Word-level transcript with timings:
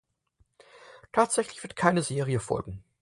Tatsächlich 1.11 1.61
wird 1.61 1.75
keine 1.75 2.01
Serie 2.01 2.39
folgen. 2.39 2.83